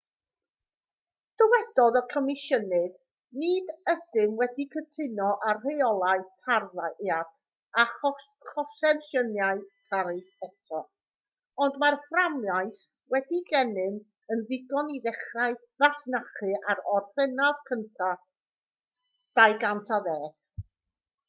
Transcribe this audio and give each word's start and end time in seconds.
dywedodd 1.41 1.97
y 1.99 2.01
comisiynydd 2.11 2.93
nid 3.41 3.67
ydym 3.91 4.31
wedi 4.39 4.65
cytuno 4.75 5.27
ar 5.49 5.59
reolau 5.65 6.23
tarddiad 6.43 7.83
a 7.83 7.83
chonsesiynau 7.99 9.61
tariff 9.89 10.47
eto 10.47 10.79
ond 11.67 11.77
mae'r 11.85 11.97
fframwaith 12.07 12.79
sydd 12.79 13.45
gennym 13.51 13.99
yn 14.37 14.41
ddigon 14.49 14.89
i 14.97 15.03
ddechrau 15.05 15.59
masnachu 15.85 16.53
ar 16.75 16.81
orffennaf 16.97 17.73
1 17.77 17.89
2010 19.41 20.33